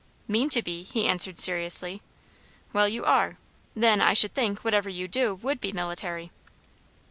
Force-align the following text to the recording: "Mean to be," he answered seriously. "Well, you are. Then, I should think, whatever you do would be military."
"Mean 0.27 0.49
to 0.49 0.63
be," 0.63 0.81
he 0.81 1.05
answered 1.05 1.39
seriously. 1.39 2.01
"Well, 2.73 2.89
you 2.89 3.05
are. 3.05 3.37
Then, 3.75 4.01
I 4.01 4.13
should 4.13 4.33
think, 4.33 4.61
whatever 4.61 4.89
you 4.89 5.07
do 5.07 5.35
would 5.35 5.61
be 5.61 5.71
military." 5.71 6.31